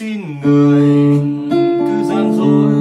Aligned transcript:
xin 0.00 0.20
người. 0.42 1.20
Cứ 1.86 2.04
gian 2.08 2.32
dối 2.36 2.72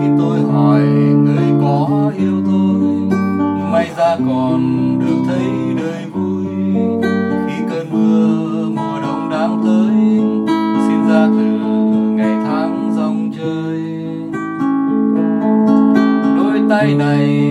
khi 0.00 0.06
tôi 0.18 0.40
hỏi 0.40 0.80
người 1.24 1.60
có 1.60 2.12
yêu 2.18 2.42
tôi. 2.46 3.18
May 3.72 3.90
ra 3.96 4.16
còn 4.28 4.60
được 5.00 5.22
thấy 5.26 5.46
đời 5.76 6.04
vui. 6.12 6.44
Khi 7.46 7.62
cơn 7.70 7.86
mưa 7.90 8.68
mùa 8.68 9.00
đông 9.02 9.30
đang 9.30 9.60
tới, 9.64 9.94
xin 10.88 11.08
ra 11.08 11.26
từ 11.26 11.58
ngày 12.16 12.36
tháng 12.46 12.92
dòng 12.96 13.30
chơi. 13.36 13.82
Đôi 16.36 16.60
tay 16.70 16.94
này 16.94 17.45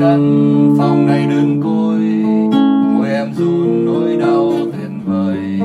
căn 0.00 0.74
phòng 0.78 1.06
này 1.06 1.26
đơn 1.30 1.62
côi. 1.62 1.98
Môi 2.94 3.08
em 3.08 3.32
run 3.34 3.84
nỗi 3.84 4.16
đau 4.16 4.52
tuyệt 4.72 4.90
vời. 5.04 5.60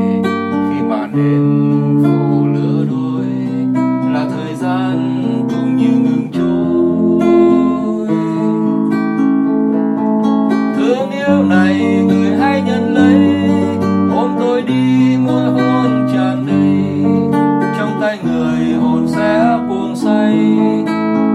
Khi 0.69 0.81
màn 0.89 1.11
đêm 1.13 2.03
phủ 2.03 2.47
lứa 2.47 2.85
đôi, 2.89 3.25
là 4.13 4.25
thời 4.29 4.55
gian 4.55 5.23
cũng 5.49 5.77
như 5.77 5.89
ngừng 5.89 6.27
trôi. 6.33 7.27
Thương 10.77 11.11
yêu 11.11 11.43
này 11.49 12.03
người 12.07 12.37
hãy 12.37 12.61
nhận 12.61 12.93
lấy, 12.93 13.35
ôm 14.15 14.31
tôi 14.39 14.61
đi 14.61 15.17
môi 15.25 15.43
hôn 15.43 16.07
tràn 16.13 16.45
đầy. 16.47 17.03
Trong 17.77 17.91
tay 18.01 18.19
người 18.25 18.73
hồn 18.81 19.07
sẽ 19.07 19.59
buông 19.69 19.95
say, 19.95 20.37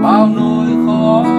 bao 0.03 0.29
nỗi 0.35 0.67
khó 0.85 1.38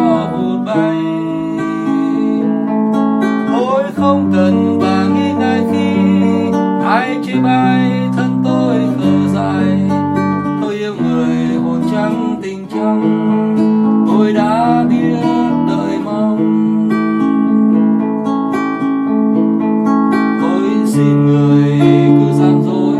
xin 20.92 21.26
người 21.26 21.80
cứ 22.20 22.32
gian 22.38 22.62
dối, 22.62 22.98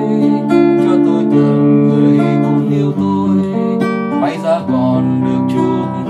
cho 0.84 0.96
tôi 1.06 1.24
tưởng 1.32 1.88
người 1.88 2.18
cũng 2.44 2.70
yêu 2.70 2.92
tôi. 3.00 3.36
May 4.20 4.38
ra 4.44 4.60
còn 4.68 5.22
được 5.24 5.54
chút 5.54 6.09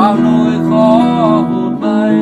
bao 0.00 0.16
nỗi 0.16 0.54
khó 0.70 0.98
hụt 1.50 1.80
bay. 1.80 2.14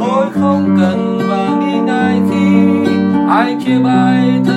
Tôi 0.00 0.30
không 0.32 0.76
cần 0.80 1.18
và 1.28 1.48
nghĩ 1.60 1.78
ngay 1.86 2.20
khi 2.30 2.46
ai 3.28 3.56
chia 3.66 3.78
bay 3.78 4.40
thân 4.44 4.53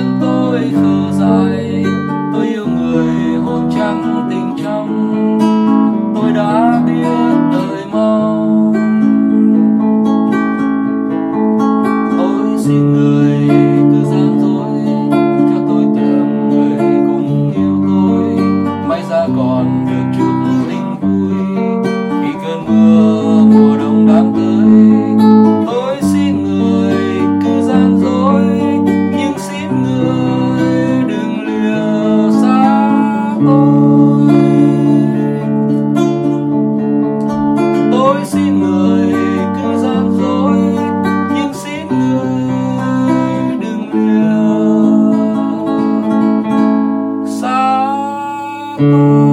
음 48.80 49.27